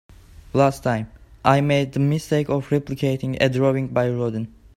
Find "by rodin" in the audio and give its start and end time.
3.89-4.51